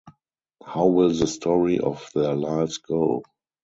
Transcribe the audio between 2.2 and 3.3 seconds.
lives go?